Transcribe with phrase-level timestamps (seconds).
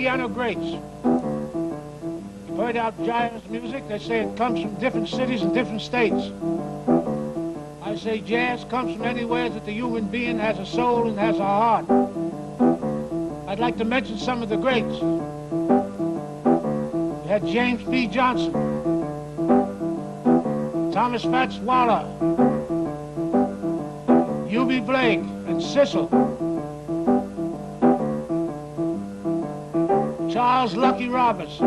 [0.00, 0.64] piano greats.
[0.64, 3.86] You've heard our jazz music.
[3.86, 6.30] They say it comes from different cities and different states.
[7.82, 11.36] I say jazz comes from anywhere that the human being has a soul and has
[11.38, 11.84] a heart.
[13.46, 15.02] I'd like to mention some of the greats.
[17.22, 18.06] We had James P.
[18.06, 18.52] Johnson,
[20.92, 22.06] Thomas Fats Waller,
[24.48, 26.39] Eubie Blake, and Cecil.
[30.32, 31.58] Charles Lucky Roberts,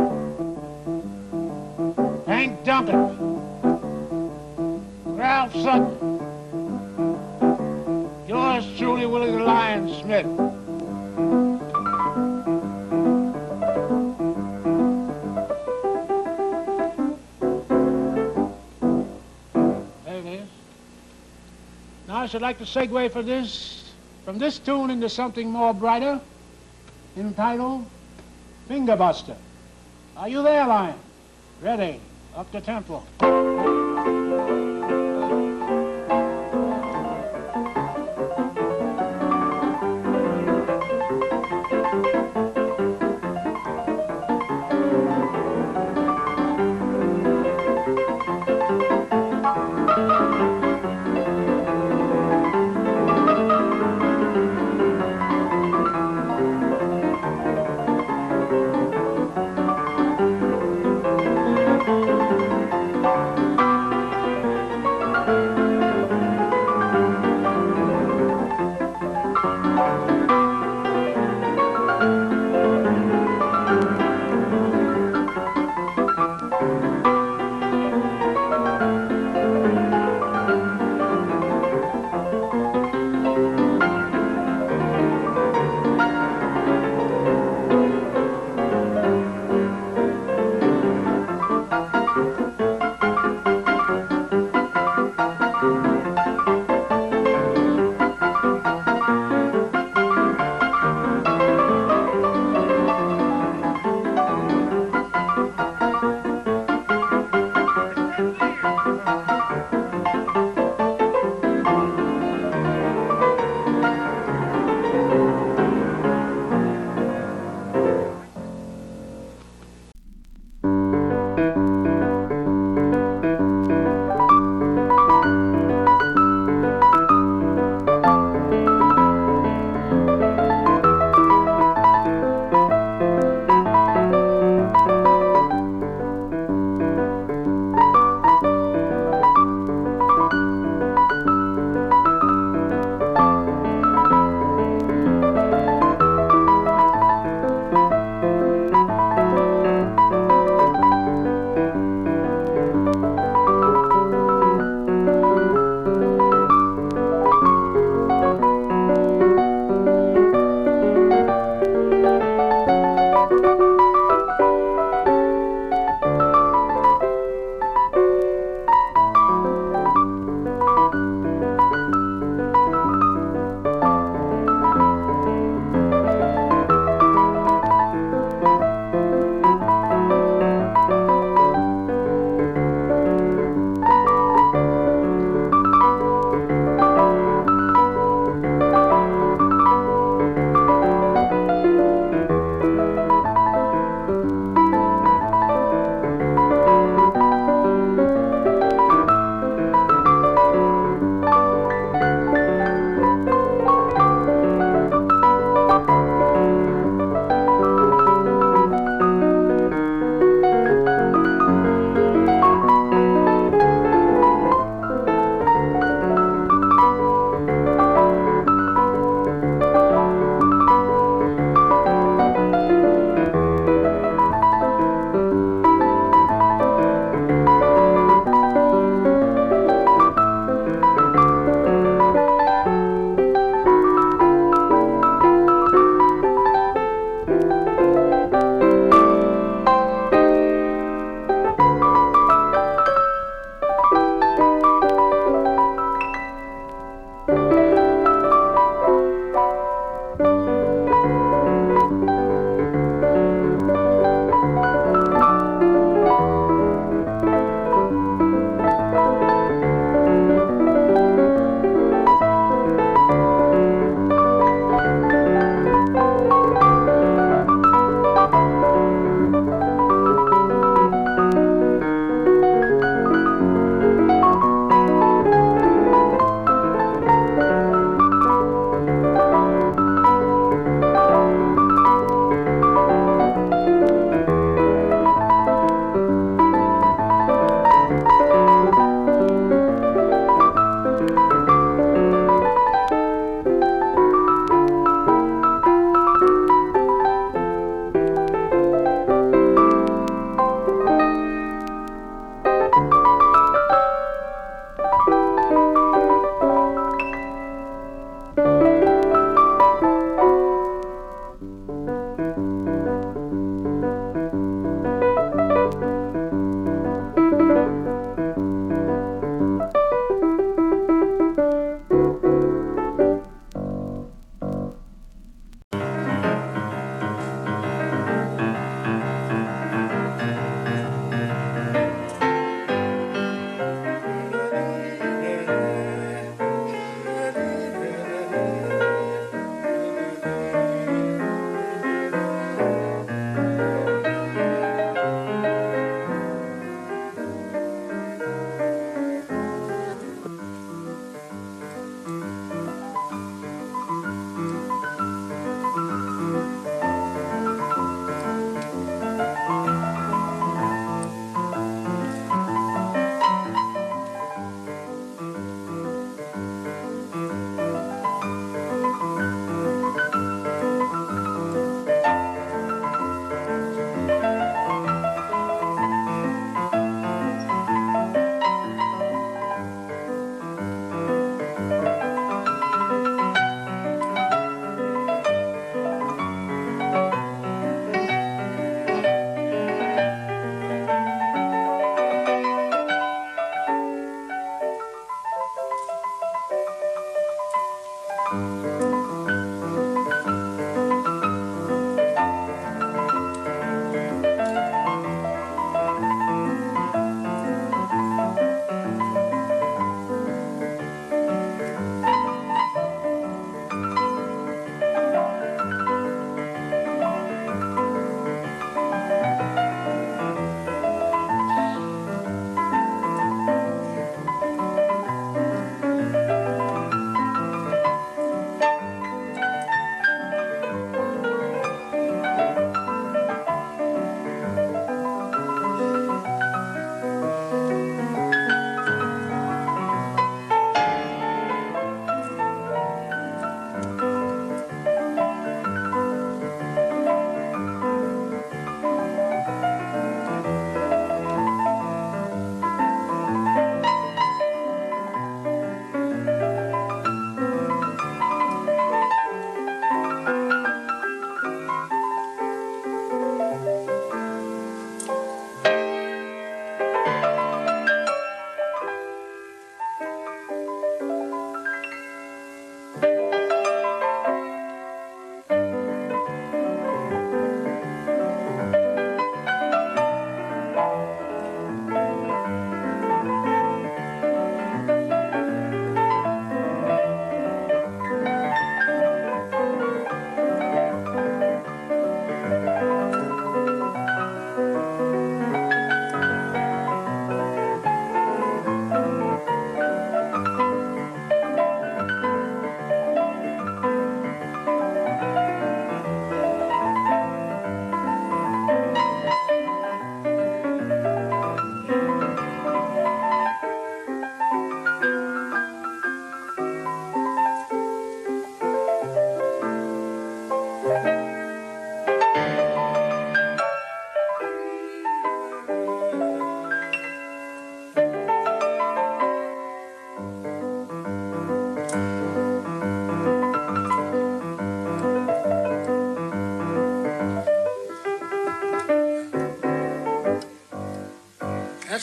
[2.26, 3.42] Hank Duncan,
[5.04, 6.20] Ralph Sutton,
[8.26, 10.26] yours truly, Willie the Lion Smith.
[20.06, 20.48] There it is.
[22.08, 23.92] Now I should like to segue for this,
[24.24, 26.22] from this tune into something more brighter,
[27.18, 27.86] entitled
[28.74, 29.36] Finger Buster.
[30.18, 30.98] Are you there, Lion?
[31.62, 32.00] Ready.
[32.36, 33.04] Up the tempo.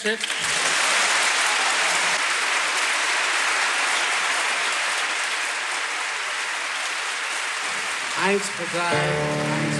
[0.00, 0.18] Schnitt.
[8.24, 8.42] Eins,
[8.72, 9.79] zwei, eins.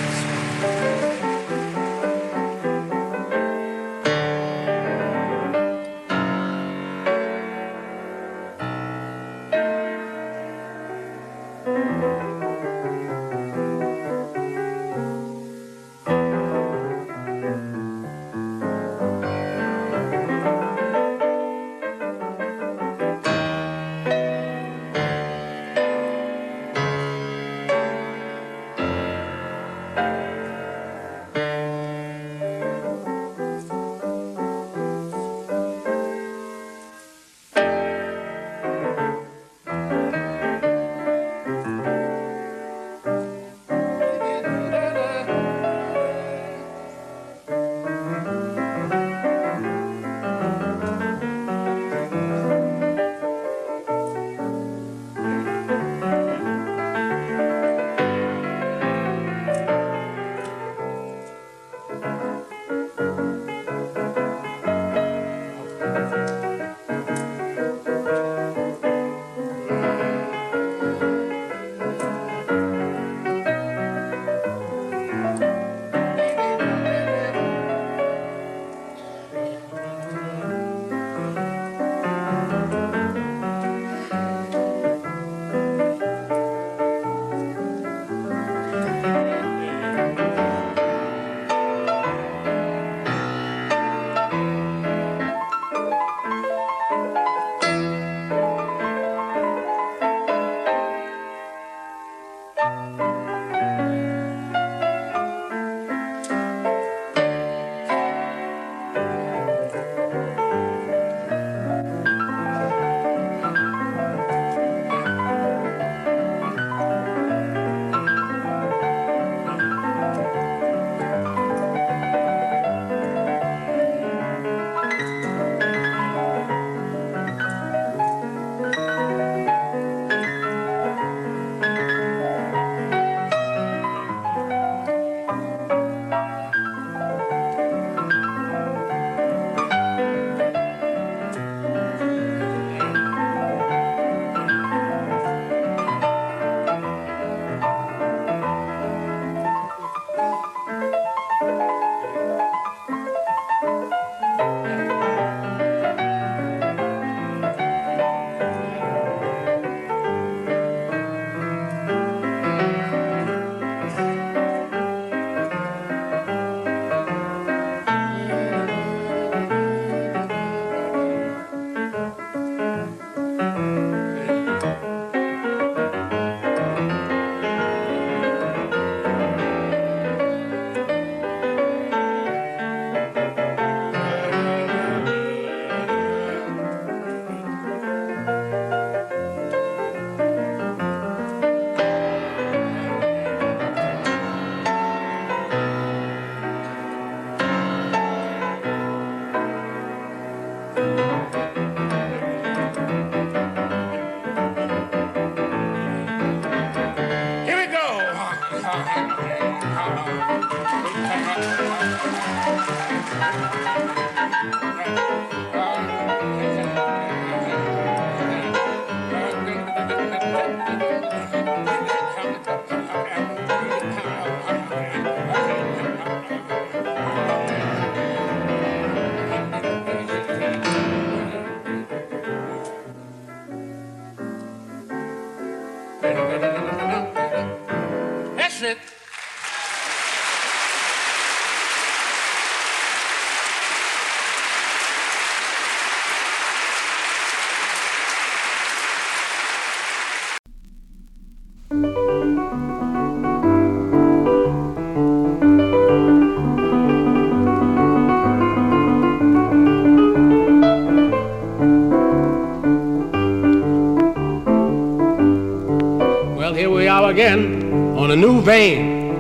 [267.21, 269.11] Again on a new vein.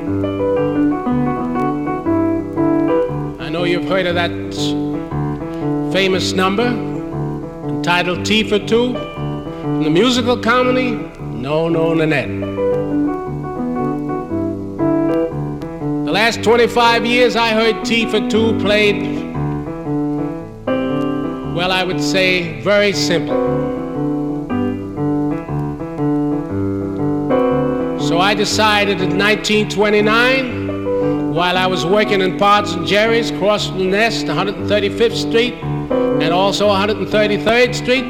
[3.38, 4.30] I know you've heard of that
[5.92, 6.68] famous number
[7.68, 12.40] entitled Tea for Two from the musical comedy No No Nanette.
[16.06, 19.02] The last 25 years I heard Tea for Two played
[21.54, 23.39] Well, I would say very simple.
[28.20, 34.26] I decided in 1929, while I was working in Pods and Jerry's, crossing the Nest,
[34.26, 38.04] 135th Street, and also 133rd Street,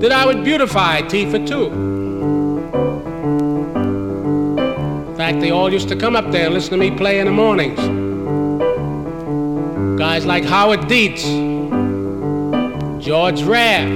[0.00, 1.68] that I would beautify Tea for Two.
[5.08, 7.26] In fact, they all used to come up there and listen to me play in
[7.26, 7.80] the mornings.
[9.98, 11.24] Guys like Howard Dietz,
[13.02, 13.90] George Raft,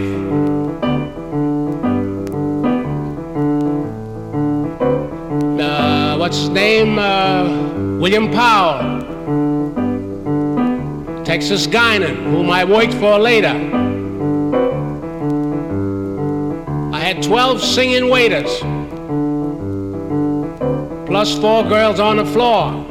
[6.38, 6.98] uh, what's his name?
[6.98, 9.02] Uh, William Powell,
[11.24, 13.54] Texas Guinan, whom I worked for later.
[16.92, 18.60] I had 12 singing waiters,
[21.06, 22.84] plus four girls on the floor.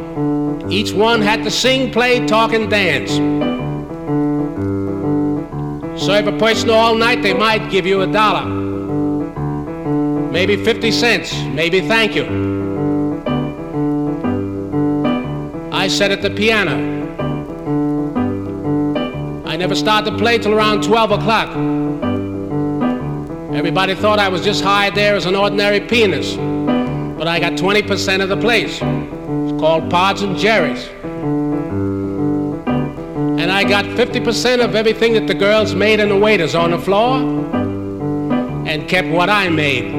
[0.69, 3.11] Each one had to sing, play, talk, and dance.
[6.01, 8.45] Serve a person all night, they might give you a dollar.
[10.31, 12.46] Maybe 50 cents, maybe thank you.
[15.87, 16.75] I sat at the piano.
[19.45, 21.47] I never started to play till around 12 o'clock.
[23.55, 26.35] Everybody thought I was just hired there as an ordinary pianist,
[27.17, 28.81] but I got 20% of the place.
[28.81, 30.89] It's called Pods and Jerry's
[33.39, 36.79] and I got 50% of everything that the girls made and the waiters on the
[36.79, 37.15] floor
[38.67, 39.89] and kept what I made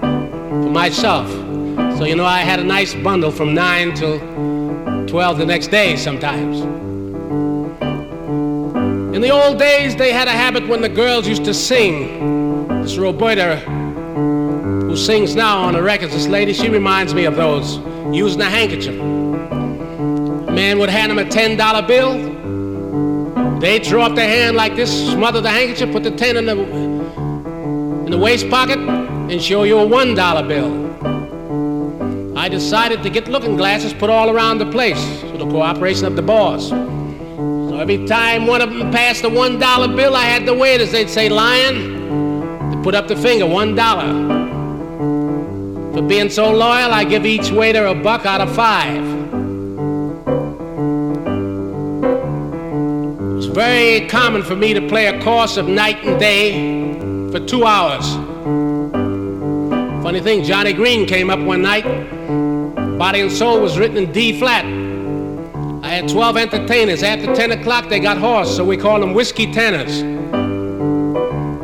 [0.00, 1.30] for myself.
[1.98, 4.18] So, you know, I had a nice bundle from 9 till
[5.16, 6.60] 12 the next day sometimes.
[9.14, 12.68] In the old days, they had a habit when the girls used to sing.
[12.82, 17.78] This Roberta, who sings now on the records, this lady, she reminds me of those
[18.14, 18.94] using a handkerchief.
[20.52, 25.40] Man would hand him a $10 bill, they throw up their hand like this, smother
[25.40, 26.60] the handkerchief, put the ten in the
[28.04, 30.85] in the waist pocket, and show you a one dollar bill.
[32.36, 36.16] I decided to get looking glasses put all around the place with the cooperation of
[36.16, 36.68] the boss.
[36.68, 40.92] So every time one of them passed the one dollar bill, I had the waiters,
[40.92, 44.12] they'd say, Lion, to put up the finger, one dollar.
[45.94, 49.02] For being so loyal, I give each waiter a buck out of five.
[53.38, 57.64] It's very common for me to play a course of night and day for two
[57.64, 58.06] hours.
[60.02, 62.15] Funny thing, Johnny Green came up one night.
[62.98, 64.64] Body and Soul was written in D flat.
[65.84, 67.02] I had 12 entertainers.
[67.02, 70.00] After 10 o'clock, they got hoarse, so we called them whiskey tenors.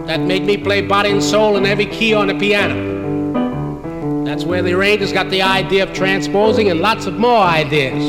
[0.07, 4.25] That made me play Body and Soul in every key on the piano.
[4.27, 8.05] That's where the arrangers got the idea of transposing and lots of more ideas.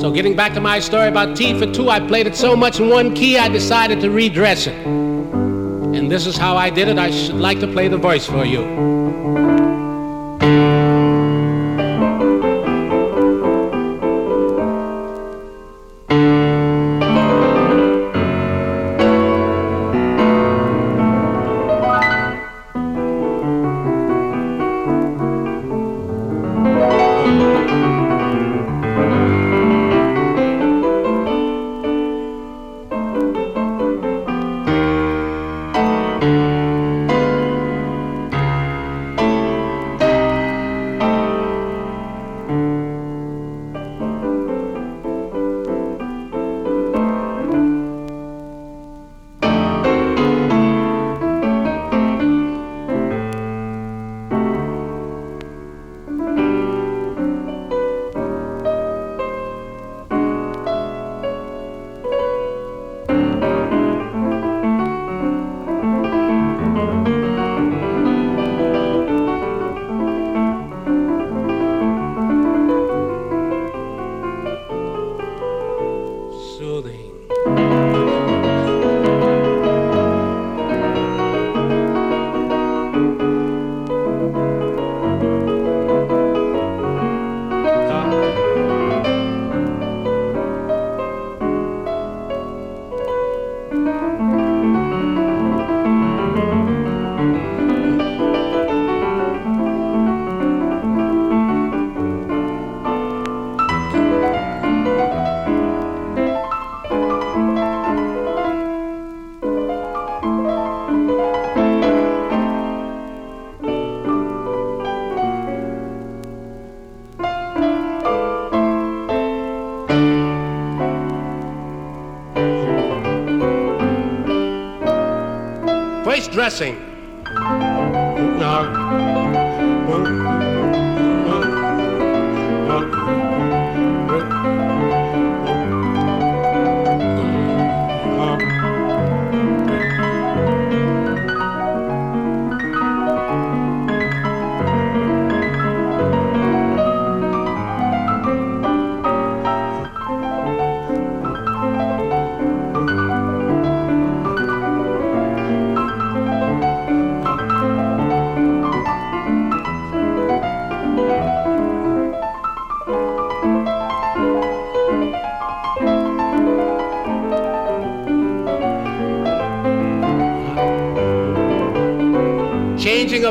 [0.00, 2.80] So getting back to my story about Tea for Two, I played it so much
[2.80, 4.86] in one key I decided to redress it.
[4.86, 6.96] And this is how I did it.
[6.96, 9.59] I should like to play the voice for you.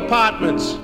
[0.10, 0.79] Apartments.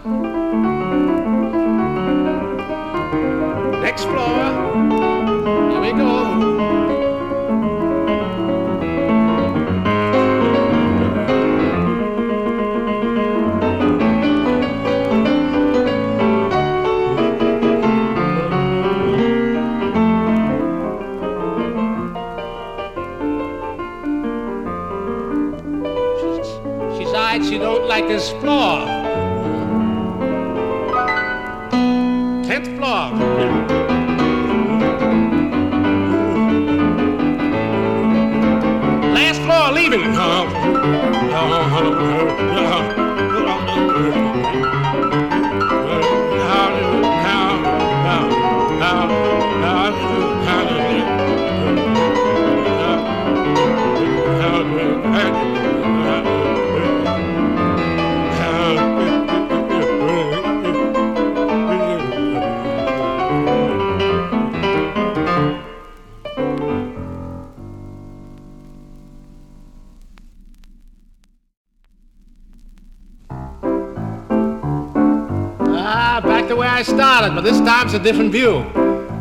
[77.95, 78.59] A different view.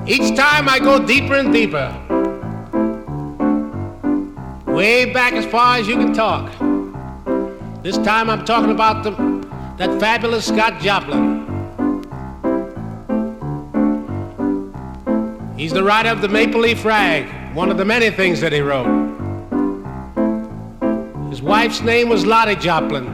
[0.05, 1.89] Each time I go deeper and deeper.
[4.67, 6.51] Way back as far as you can talk.
[7.85, 9.13] This time I'm talking about the,
[9.79, 11.45] that fabulous Scott Joplin.
[15.57, 18.61] He's the writer of the Maple Leaf Rag, one of the many things that he
[18.61, 18.89] wrote.
[21.31, 23.07] His wife's name was Lottie Joplin.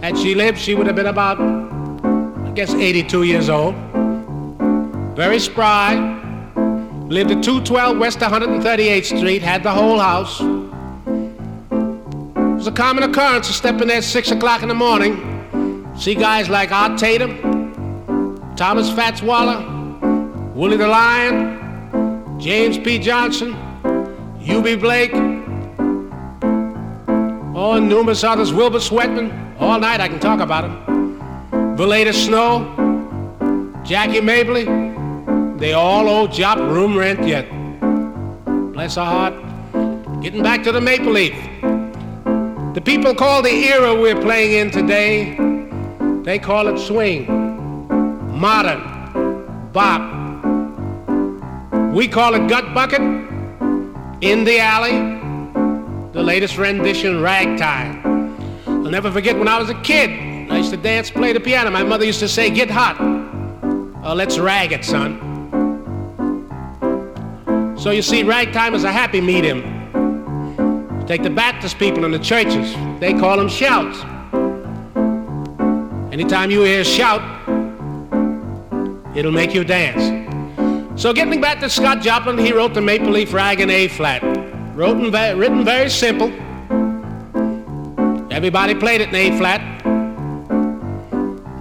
[0.00, 3.74] Had she lived, she would have been about I guess 82 years old.
[5.16, 5.94] Very spry.
[7.08, 10.42] Lived at 212 West 138th Street, had the whole house.
[10.42, 10.46] It
[12.58, 16.14] was a common occurrence to step in there at 6 o'clock in the morning, see
[16.14, 19.64] guys like Art Tatum, Thomas Fats Waller,
[20.54, 22.98] Willie the Lion, James P.
[22.98, 23.54] Johnson,
[24.40, 25.14] Eubie Blake,
[27.56, 29.32] oh, numerous others, Wilbur Sweatman.
[29.60, 30.76] All night I can talk about them.
[31.78, 34.85] Valaida Snow, Jackie Mabley,
[35.58, 37.48] they all owe Jop room rent yet.
[38.72, 39.34] Bless her heart.
[40.22, 41.34] Getting back to the Maple Leaf.
[42.74, 45.34] The people call the era we're playing in today,
[46.24, 47.26] they call it swing,
[48.38, 48.82] modern,
[49.72, 50.02] bop.
[51.94, 53.00] We call it gut bucket,
[54.20, 54.98] in the alley,
[56.12, 58.36] the latest rendition, ragtime.
[58.66, 60.50] I'll never forget when I was a kid.
[60.50, 61.70] I used to dance, play the piano.
[61.70, 62.96] My mother used to say, get hot.
[64.04, 65.25] Oh, let's rag it, son.
[67.86, 69.62] So you see, ragtime is a happy medium.
[71.06, 72.74] Take the Baptist people in the churches.
[72.98, 74.00] They call them shouts.
[76.12, 77.22] Anytime you hear a shout,
[79.16, 81.00] it'll make you dance.
[81.00, 84.20] So getting back to Scott Joplin, he wrote the Maple Leaf Rag in A flat.
[84.74, 86.32] Wrote written very simple.
[88.32, 89.60] Everybody played it in A flat.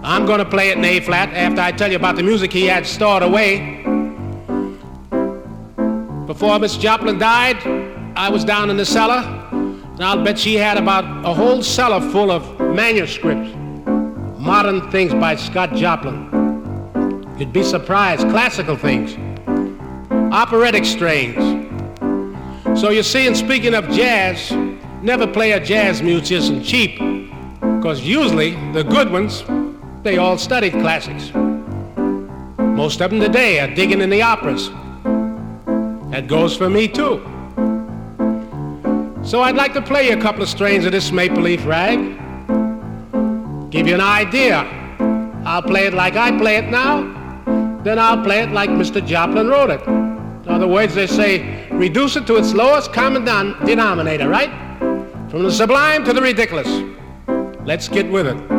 [0.04, 2.66] I'm gonna play it in A flat after I tell you about the music he
[2.66, 3.85] had stored away.
[6.28, 7.58] Before Miss Joplin died,
[8.18, 12.02] I was down in the cellar, and I'll bet she had about a whole cellar
[12.10, 13.56] full of manuscripts,
[14.40, 17.36] modern things by Scott Joplin.
[17.38, 19.16] You'd be surprised, classical things,
[20.34, 21.38] operatic strains.
[22.82, 24.52] So you see, in speaking of jazz,
[25.04, 26.98] never play a jazz musician cheap,
[27.60, 29.44] because usually the good ones,
[30.02, 31.32] they all studied classics.
[32.58, 34.72] Most of them today are digging in the operas.
[36.16, 37.22] That goes for me too.
[39.22, 42.00] So I'd like to play you a couple of strains of this Maple Leaf Rag.
[43.70, 44.60] Give you an idea.
[45.46, 47.02] I'll play it like I play it now,
[47.84, 49.06] then I'll play it like Mr.
[49.06, 49.86] Joplin wrote it.
[49.86, 54.52] In other words, they say, reduce it to its lowest common denominator, right?
[55.30, 56.70] From the sublime to the ridiculous.
[57.66, 58.55] Let's get with it.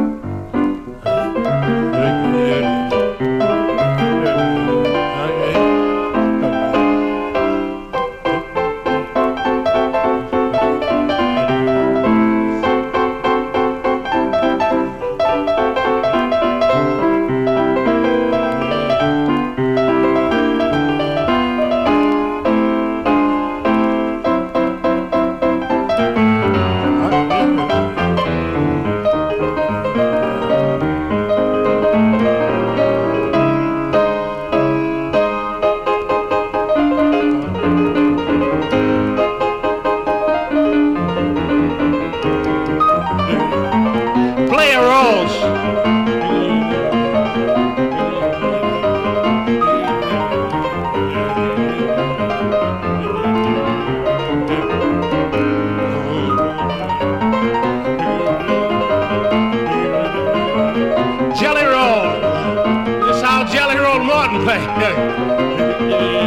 [64.05, 66.26] Morton play.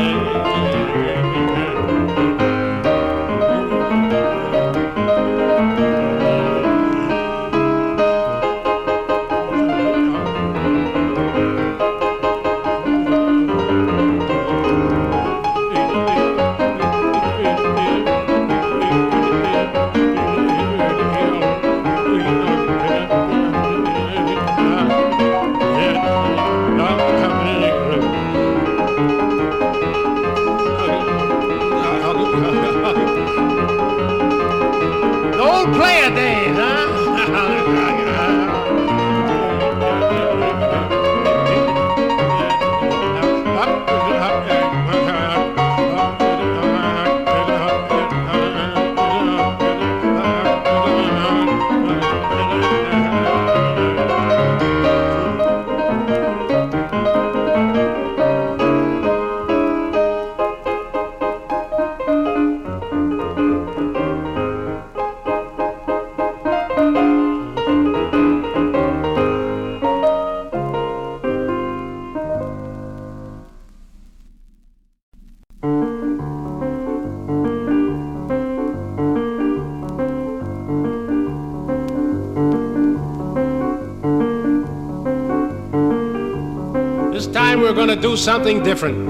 [87.70, 89.08] We're going to do something different.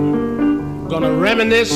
[0.89, 1.71] Going to reminisce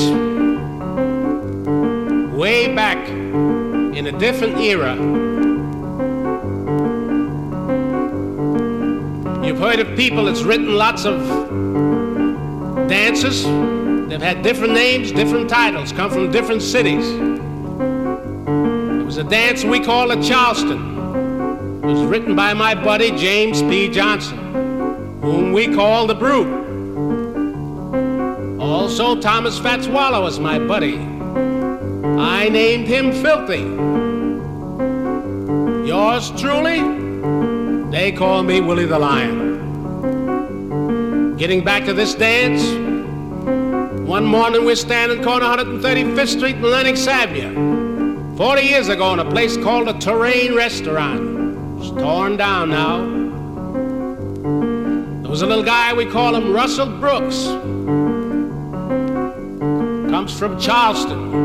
[2.36, 5.23] way back in a different era.
[9.64, 11.26] Heard of people that's written lots of
[12.86, 13.44] dances.
[13.44, 17.10] They've had different names, different titles, come from different cities.
[17.10, 21.80] It was a dance we call a Charleston.
[21.82, 23.88] It was written by my buddy James P.
[23.88, 24.36] Johnson
[25.22, 26.46] whom we call the Brute.
[28.60, 30.98] Also, Thomas Fats Waller was my buddy.
[30.98, 33.62] I named him Filthy.
[35.88, 36.82] Yours truly,
[37.90, 39.43] they call me Willie the Lion.
[41.44, 42.64] Getting back to this dance,
[44.08, 48.34] one morning we're standing corner 135th Street in Lenox Avenue.
[48.38, 51.82] 40 years ago in a place called the Terrain Restaurant.
[51.82, 53.02] It's torn down now.
[55.20, 57.44] There was a little guy, we call him Russell Brooks.
[60.10, 61.44] Comes from Charleston.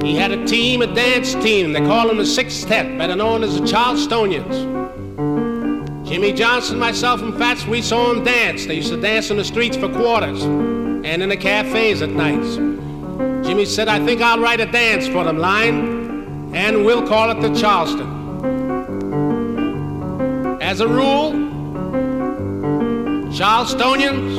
[0.00, 1.74] He had a team, a dance team.
[1.74, 4.79] They call him the Sextet, better known as the Charlestonians.
[6.10, 8.66] Jimmy Johnson, myself, and Fats, we saw him dance.
[8.66, 12.56] They used to dance in the streets for quarters and in the cafes at nights.
[13.46, 17.40] Jimmy said, I think I'll write a dance for them, Lion, and we'll call it
[17.40, 18.08] the Charleston.
[20.60, 21.30] As a rule,
[23.30, 24.34] Charlestonians,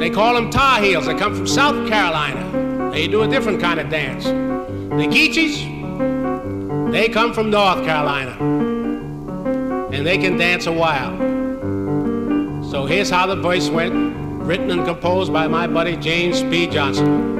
[0.00, 1.06] they call them Tar Heels.
[1.06, 2.90] They come from South Carolina.
[2.90, 4.24] They do a different kind of dance.
[4.24, 8.57] The Geechees, they come from North Carolina.
[9.98, 11.18] And they can dance a while.
[12.70, 13.92] So here's how the voice went,
[14.46, 16.68] written and composed by my buddy James P.
[16.68, 17.37] Johnson.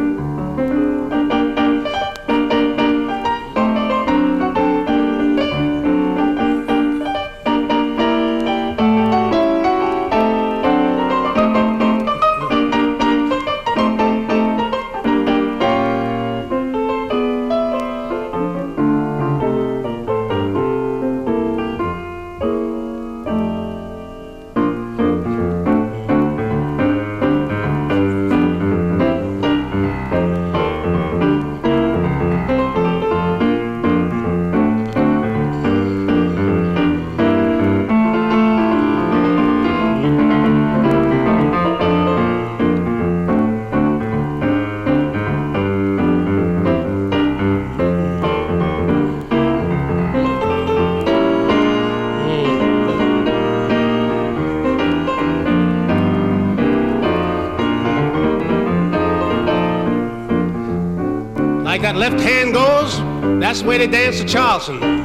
[63.59, 64.97] That's where they dance to Charleston.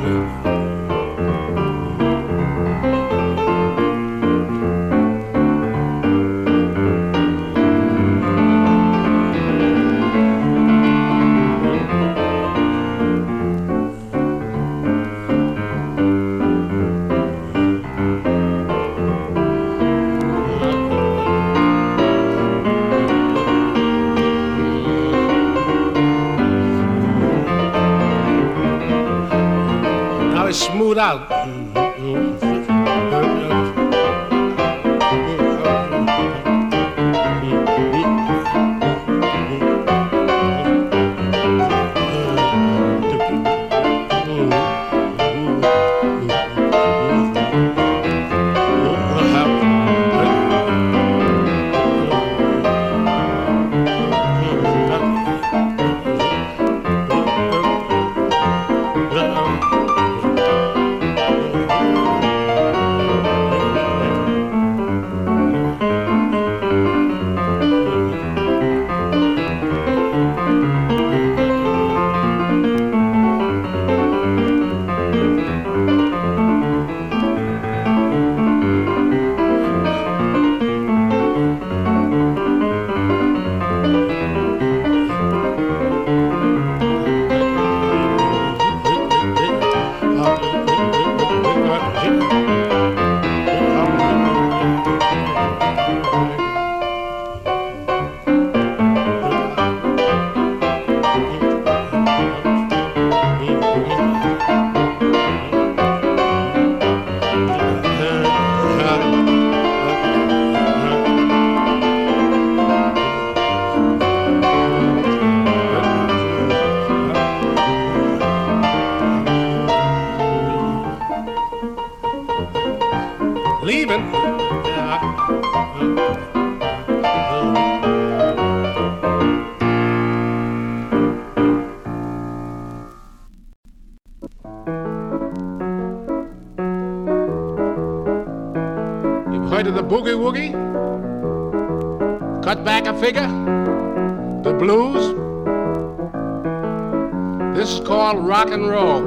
[147.83, 149.01] Called rock and roll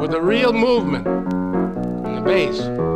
[0.00, 2.89] with a real movement in the bass.